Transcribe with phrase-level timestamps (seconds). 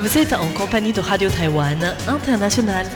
[0.00, 2.86] Vous êtes en compagnie de Radio Taïwan International.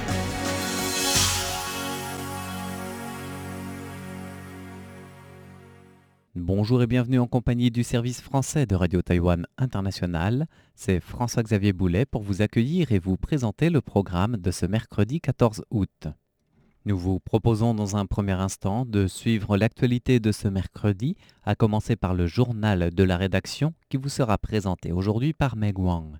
[6.34, 10.46] Bonjour et bienvenue en compagnie du service français de Radio Taïwan International.
[10.74, 15.62] C'est François-Xavier Boulet pour vous accueillir et vous présenter le programme de ce mercredi 14
[15.70, 16.06] août.
[16.86, 21.96] Nous vous proposons dans un premier instant de suivre l'actualité de ce mercredi, à commencer
[21.96, 26.16] par le journal de la rédaction qui vous sera présenté aujourd'hui par Meg Wang.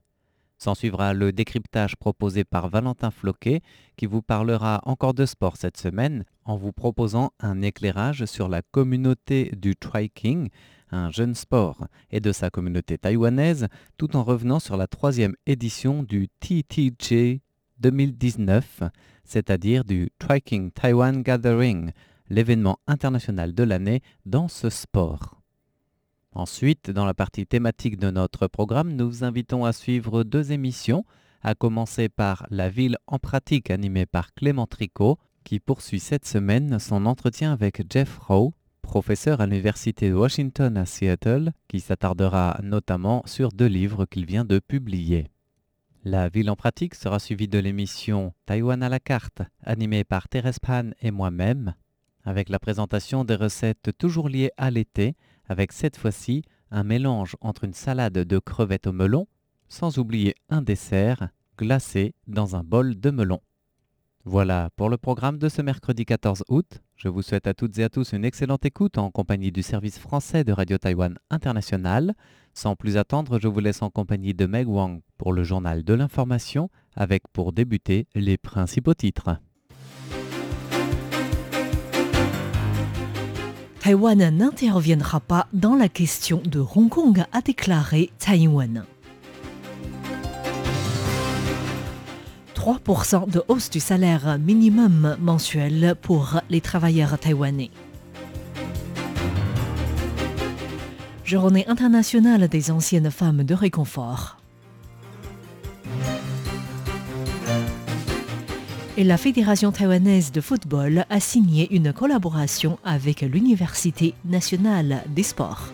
[0.65, 3.61] S'en suivra le décryptage proposé par Valentin Floquet
[3.99, 8.63] qui vous parlera encore de sport cette semaine en vous proposant un éclairage sur la
[8.63, 10.49] communauté du triking,
[10.91, 13.69] un jeune sport, et de sa communauté taïwanaise,
[13.99, 17.41] tout en revenant sur la troisième édition du TTJ
[17.81, 18.85] 2019,
[19.23, 21.91] c'est-à-dire du Triking Taiwan Gathering,
[22.31, 25.34] l'événement international de l'année dans ce sport.
[26.35, 31.05] Ensuite, dans la partie thématique de notre programme, nous vous invitons à suivre deux émissions,
[31.43, 36.81] à commencer par La ville en pratique animée par Clément Tricot, qui poursuit cette semaine
[36.81, 43.23] son entretien avec Jeff Rowe, professeur à l'Université de Washington à Seattle, qui s'attardera notamment
[43.27, 45.29] sur deux livres qu'il vient de publier.
[46.03, 50.59] La ville en pratique sera suivie de l'émission Taïwan à la carte, animée par Thérèse
[50.59, 51.75] Pan et moi-même,
[52.25, 55.15] avec la présentation des recettes toujours liées à l'été,
[55.49, 59.27] avec cette fois-ci un mélange entre une salade de crevettes au melon,
[59.69, 61.29] sans oublier un dessert
[61.59, 63.41] glacé dans un bol de melon.
[64.27, 66.81] Voilà pour le programme de ce mercredi 14 août.
[66.97, 69.99] Je vous souhaite à toutes et à tous une excellente écoute en compagnie du service
[69.99, 72.15] français de Radio Taïwan International.
[72.55, 75.93] Sans plus attendre, je vous laisse en compagnie de Meg Wang pour le journal de
[75.93, 79.39] l'information avec pour débuter les principaux titres.
[83.85, 88.87] Taïwan n'interviendra pas dans la question de Hong Kong, a déclaré Taïwan.
[92.55, 97.71] 3% de hausse du salaire minimum mensuel pour les travailleurs taïwanais.
[101.27, 104.39] Journée internationale des anciennes femmes de réconfort.
[108.97, 115.73] Et la Fédération taïwanaise de football a signé une collaboration avec l'Université nationale des sports.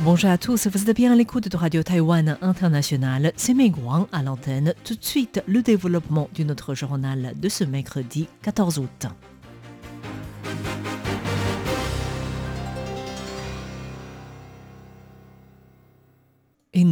[0.00, 3.32] Bonjour à tous, vous êtes bien à l'écoute de Radio Taïwan International.
[3.36, 4.74] C'est Guang à l'antenne.
[4.82, 9.06] Tout de suite, le développement de notre journal de ce mercredi 14 août.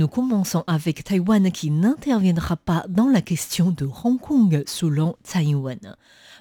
[0.00, 5.94] Nous commençons avec Taïwan qui n'interviendra pas dans la question de Hong Kong selon Taïwan.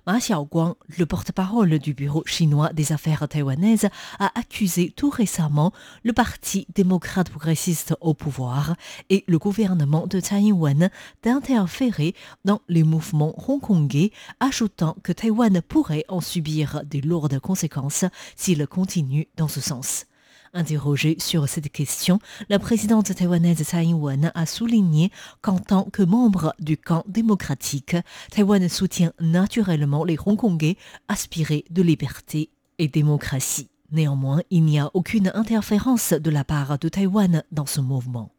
[0.07, 6.13] Ma Xiaoguang, le porte-parole du bureau chinois des affaires taïwanaises, a accusé tout récemment le
[6.13, 8.77] Parti démocrate progressiste au pouvoir
[9.09, 10.89] et le gouvernement de Taïwan
[11.21, 12.15] d'interférer
[12.45, 18.05] dans les mouvements hongkongais, ajoutant que Taïwan pourrait en subir des lourdes conséquences
[18.37, 20.05] s'il continue dans ce sens.
[20.53, 25.11] Interrogée sur cette question, la présidente taïwanaise Tsai Ing-wen a souligné
[25.41, 27.95] qu'en tant que membre du camp démocratique,
[28.31, 30.75] Taïwan soutient naturellement les Hongkongais
[31.07, 32.49] aspirés de liberté
[32.79, 33.69] et démocratie.
[33.91, 38.31] Néanmoins, il n'y a aucune interférence de la part de Taïwan dans ce mouvement.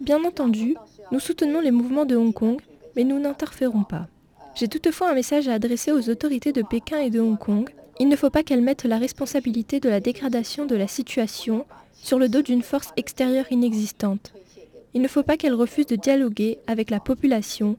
[0.00, 0.76] Bien entendu,
[1.12, 2.60] nous soutenons les mouvements de Hong Kong,
[2.96, 4.08] mais nous n'interférons pas.
[4.54, 7.70] J'ai toutefois un message à adresser aux autorités de Pékin et de Hong Kong
[8.02, 12.18] il ne faut pas qu'elle mette la responsabilité de la dégradation de la situation sur
[12.18, 14.32] le dos d'une force extérieure inexistante.
[14.94, 17.76] Il ne faut pas qu'elle refuse de dialoguer avec la population,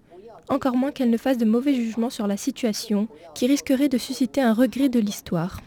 [0.49, 4.41] encore moins qu'elle ne fasse de mauvais jugements sur la situation qui risquerait de susciter
[4.41, 5.59] un regret de l'histoire.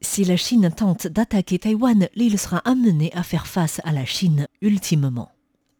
[0.00, 4.46] Si la Chine tente d'attaquer Taïwan, l'île sera amenée à faire face à la Chine
[4.62, 5.33] ultimement.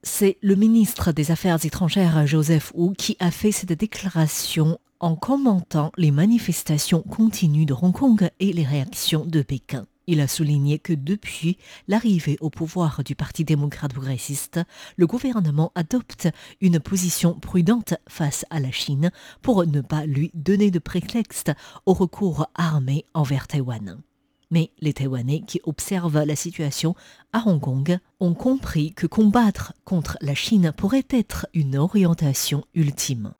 [0.06, 5.92] C'est le ministre des Affaires étrangères Joseph Wu qui a fait cette déclaration en commentant
[5.96, 9.86] les manifestations continues de Hong Kong et les réactions de Pékin.
[10.06, 11.56] Il a souligné que depuis
[11.88, 14.60] l'arrivée au pouvoir du Parti démocrate progressiste,
[14.98, 16.28] le gouvernement adopte
[16.60, 19.10] une position prudente face à la Chine
[19.40, 21.50] pour ne pas lui donner de prétexte
[21.86, 24.02] au recours armé envers Taïwan.
[24.50, 26.94] Mais les Taïwanais qui observent la situation
[27.32, 33.32] à Hong Kong ont compris que combattre contre la Chine pourrait être une orientation ultime.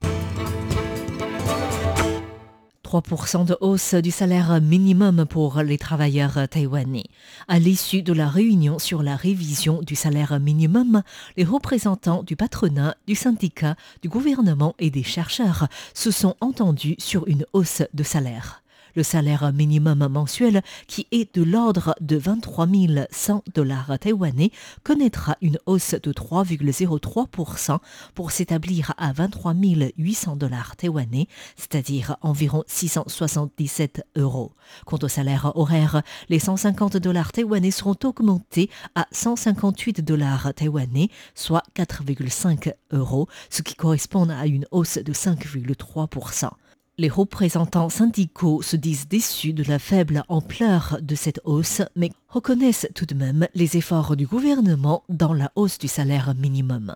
[2.84, 7.06] 3% de hausse du salaire minimum pour les travailleurs taïwanais.
[7.48, 11.02] À l'issue de la réunion sur la révision du salaire minimum,
[11.36, 17.26] les représentants du patronat, du syndicat, du gouvernement et des chercheurs se sont entendus sur
[17.26, 18.63] une hausse de salaire
[18.96, 22.68] Le salaire minimum mensuel, qui est de l'ordre de 23
[23.10, 24.52] 100 dollars taïwanais,
[24.84, 27.78] connaîtra une hausse de 3,03%
[28.14, 29.54] pour s'établir à 23
[29.96, 31.26] 800 dollars taïwanais,
[31.56, 34.52] c'est-à-dire environ 677 euros.
[34.86, 41.64] Quant au salaire horaire, les 150 dollars taïwanais seront augmentés à 158 dollars taïwanais, soit
[41.74, 46.50] 4,5 euros, ce qui correspond à une hausse de 5,3%.
[46.96, 52.86] Les représentants syndicaux se disent déçus de la faible ampleur de cette hausse, mais reconnaissent
[52.94, 56.94] tout de même les efforts du gouvernement dans la hausse du salaire minimum.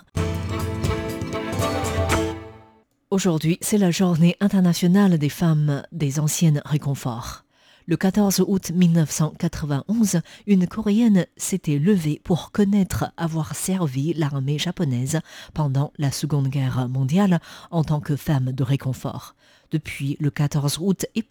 [3.11, 7.45] Aujourd'hui, c'est la journée internationale des femmes des anciennes réconforts.
[7.89, 15.19] Le 14 août 1991, une Coréenne s'était levée pour connaître avoir servi l'armée japonaise
[15.55, 17.41] pendant la Seconde Guerre mondiale
[17.73, 19.35] en tant que femme de réconfort
[19.71, 21.29] depuis le 14 août est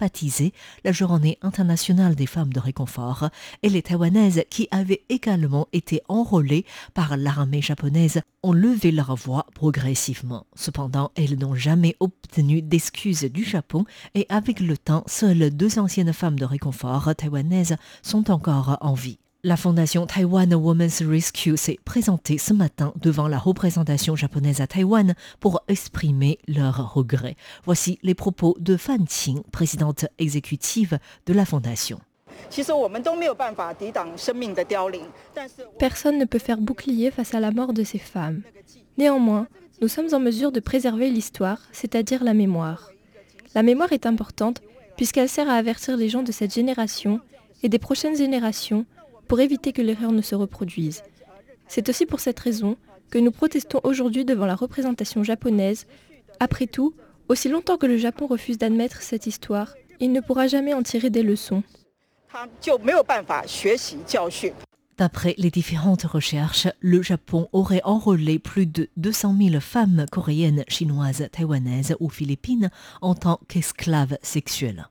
[0.83, 3.29] la journée internationale des femmes de réconfort
[3.63, 9.45] et les Taïwanaises qui avaient également été enrôlées par l'armée japonaise ont levé leur voix
[9.53, 10.45] progressivement.
[10.55, 13.85] Cependant, elles n'ont jamais obtenu d'excuses du Japon
[14.15, 19.19] et avec le temps, seules deux anciennes femmes de réconfort taïwanaises sont encore en vie.
[19.47, 25.15] La fondation Taiwan Women's Rescue s'est présentée ce matin devant la représentation japonaise à Taïwan
[25.39, 27.37] pour exprimer leurs regrets.
[27.63, 32.01] Voici les propos de Fan Qing, présidente exécutive de la fondation.
[35.79, 38.41] Personne ne peut faire bouclier face à la mort de ces femmes.
[38.97, 39.47] Néanmoins,
[39.79, 42.91] nous sommes en mesure de préserver l'histoire, c'est-à-dire la mémoire.
[43.55, 44.61] La mémoire est importante
[44.97, 47.21] puisqu'elle sert à avertir les gens de cette génération
[47.63, 48.85] et des prochaines générations
[49.27, 51.03] pour éviter que l'erreur ne se reproduise.
[51.67, 52.77] C'est aussi pour cette raison
[53.09, 55.85] que nous protestons aujourd'hui devant la représentation japonaise.
[56.39, 56.93] Après tout,
[57.29, 61.09] aussi longtemps que le Japon refuse d'admettre cette histoire, il ne pourra jamais en tirer
[61.09, 61.63] des leçons.
[64.97, 71.27] D'après les différentes recherches, le Japon aurait enrôlé plus de 200 000 femmes coréennes, chinoises,
[71.31, 72.71] taïwanaises ou philippines
[73.01, 74.87] en tant qu'esclaves sexuelles.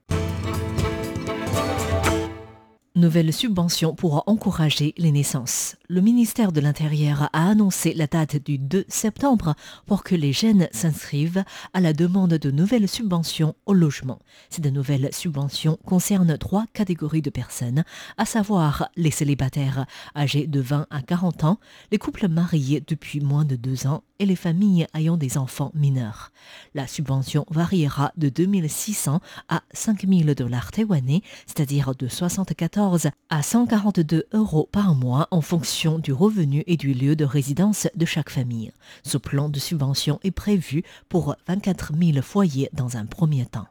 [2.96, 5.76] Nouvelle subvention pour encourager les naissances.
[5.86, 9.54] Le ministère de l'Intérieur a annoncé la date du 2 septembre
[9.84, 11.44] pour que les jeunes s'inscrivent
[11.74, 14.18] à la demande de nouvelles subventions au logement.
[14.48, 17.84] Ces nouvelles subventions concernent trois catégories de personnes,
[18.16, 19.84] à savoir les célibataires
[20.16, 21.60] âgés de 20 à 40 ans,
[21.92, 26.32] les couples mariés depuis moins de deux ans et les familles ayant des enfants mineurs.
[26.74, 29.20] La subvention variera de 2600
[29.50, 32.85] à 5000 dollars taïwanais, c'est-à-dire de 74
[33.30, 38.04] à 142 euros par mois en fonction du revenu et du lieu de résidence de
[38.04, 38.72] chaque famille.
[39.02, 43.66] Ce plan de subvention est prévu pour 24 000 foyers dans un premier temps.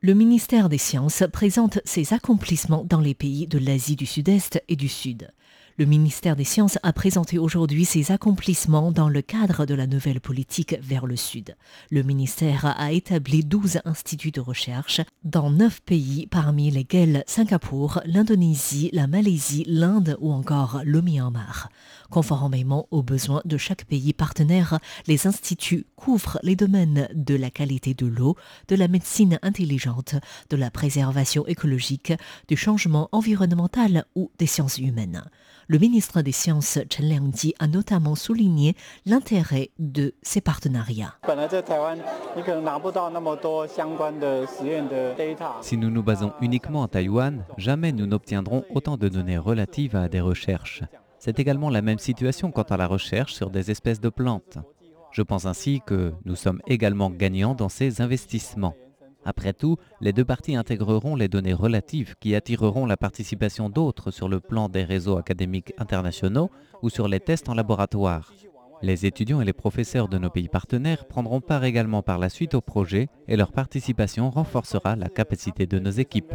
[0.00, 4.74] Le ministère des Sciences présente ses accomplissements dans les pays de l'Asie du Sud-Est et
[4.74, 5.30] du Sud.
[5.78, 10.20] Le ministère des Sciences a présenté aujourd'hui ses accomplissements dans le cadre de la nouvelle
[10.20, 11.56] politique vers le Sud.
[11.90, 18.90] Le ministère a établi 12 instituts de recherche dans 9 pays, parmi lesquels Singapour, l'Indonésie,
[18.92, 21.70] la Malaisie, l'Inde ou encore le Myanmar.
[22.10, 27.94] Conformément aux besoins de chaque pays partenaire, les instituts couvrent les domaines de la qualité
[27.94, 28.36] de l'eau,
[28.68, 30.16] de la médecine intelligente,
[30.50, 32.12] de la préservation écologique,
[32.48, 35.24] du changement environnemental ou des sciences humaines.
[35.68, 38.74] Le ministre des Sciences, Chen Liangji, a notamment souligné
[39.06, 41.14] l'intérêt de ces partenariats.
[45.60, 50.08] Si nous nous basons uniquement à Taïwan, jamais nous n'obtiendrons autant de données relatives à
[50.08, 50.82] des recherches.
[51.18, 54.58] C'est également la même situation quant à la recherche sur des espèces de plantes.
[55.12, 58.74] Je pense ainsi que nous sommes également gagnants dans ces investissements.
[59.24, 64.28] Après tout, les deux parties intégreront les données relatives qui attireront la participation d'autres sur
[64.28, 66.50] le plan des réseaux académiques internationaux
[66.82, 68.32] ou sur les tests en laboratoire.
[68.82, 72.54] Les étudiants et les professeurs de nos pays partenaires prendront part également par la suite
[72.54, 76.34] au projet et leur participation renforcera la capacité de nos équipes.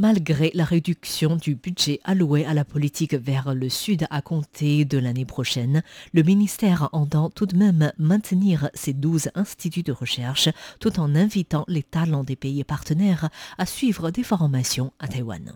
[0.00, 4.96] Malgré la réduction du budget alloué à la politique vers le sud à compter de
[4.96, 5.82] l'année prochaine,
[6.14, 11.66] le ministère entend tout de même maintenir ses 12 instituts de recherche tout en invitant
[11.68, 13.28] les talents des pays partenaires
[13.58, 15.52] à suivre des formations à Taïwan.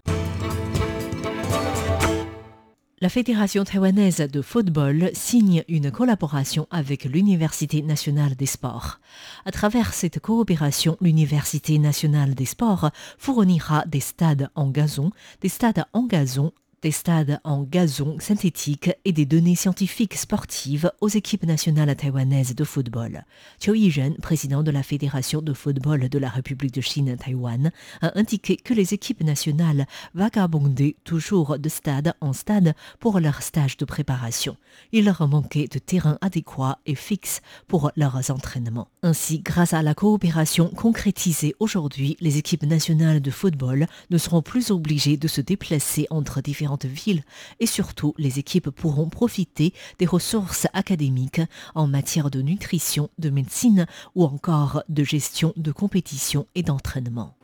[3.01, 9.01] La Fédération taïwanaise de football signe une collaboration avec l'Université nationale des sports.
[9.45, 15.11] À travers cette coopération, l'Université nationale des sports fournira des stades en gazon,
[15.41, 16.53] des stades en gazon
[16.85, 22.63] des stades en gazon synthétique et des données scientifiques sportives aux équipes nationales taïwanaises de
[22.63, 23.25] football.
[23.59, 27.73] Qiu Yizhen, président de la Fédération de football de la République de Chine Taïwan,
[28.03, 33.79] a indiqué que les équipes nationales vagabondaient toujours de stade en stade pour leur stage
[33.79, 34.59] de préparation.
[34.93, 38.89] Il leur manquait de terrain adéquat et fixe pour leurs entraînements.
[39.03, 44.71] Ainsi, grâce à la coopération concrétisée aujourd'hui, les équipes nationales de football ne seront plus
[44.71, 46.43] obligées de se déplacer entre
[46.83, 47.23] villes
[47.61, 51.41] et surtout les équipes pourront profiter des ressources académiques
[51.75, 57.35] en matière de nutrition, de médecine ou encore de gestion de compétition et d'entraînement.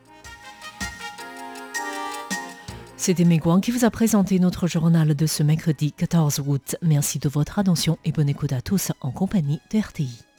[2.97, 6.75] C'était Megouan qui vous a présenté notre journal de ce mercredi 14 août.
[6.83, 10.30] Merci de votre attention et bonne écoute à tous en compagnie de RTI.